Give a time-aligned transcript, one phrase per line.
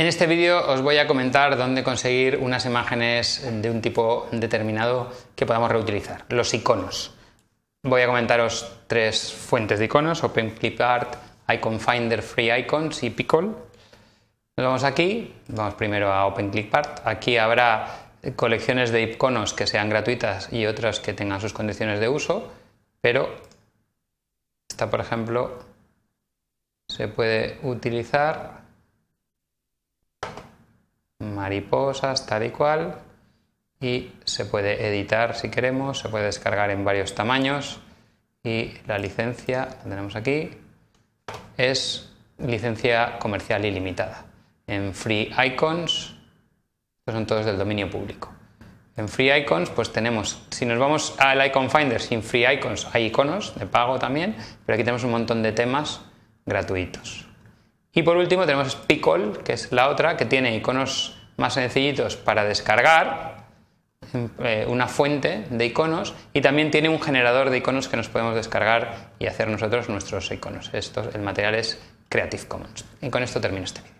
[0.00, 5.12] En este vídeo os voy a comentar dónde conseguir unas imágenes de un tipo determinado
[5.36, 7.12] que podamos reutilizar, los iconos.
[7.82, 11.16] Voy a comentaros tres fuentes de iconos, OpenClipArt,
[11.50, 13.48] Icon Finder, Free Icons y Pickle.
[13.48, 17.06] Nos vamos aquí, vamos primero a OpenClipArt.
[17.06, 22.08] Aquí habrá colecciones de iconos que sean gratuitas y otras que tengan sus condiciones de
[22.08, 22.50] uso,
[23.02, 23.28] pero
[24.66, 25.58] esta, por ejemplo,
[26.88, 28.59] se puede utilizar
[31.40, 32.96] mariposas, tal y cual,
[33.80, 37.80] y se puede editar si queremos, se puede descargar en varios tamaños
[38.44, 40.50] y la licencia, la tenemos aquí,
[41.56, 44.26] es licencia comercial ilimitada.
[44.66, 46.14] En Free Icons,
[47.00, 48.30] estos son todos del dominio público.
[48.96, 53.06] En Free Icons, pues tenemos, si nos vamos al Icon Finder sin Free Icons, hay
[53.06, 54.36] iconos de pago también,
[54.66, 56.02] pero aquí tenemos un montón de temas
[56.44, 57.26] gratuitos.
[57.92, 62.44] Y por último tenemos Pickle, que es la otra, que tiene iconos más sencillitos para
[62.44, 63.40] descargar,
[64.42, 68.34] eh, una fuente de iconos y también tiene un generador de iconos que nos podemos
[68.34, 70.70] descargar y hacer nosotros nuestros iconos.
[70.72, 72.84] Esto, el material es Creative Commons.
[73.00, 73.99] Y con esto termino este vídeo.